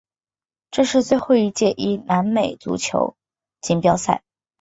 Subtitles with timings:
[0.71, 3.15] 这是最后一届以南美足球
[3.61, 4.23] 锦标赛。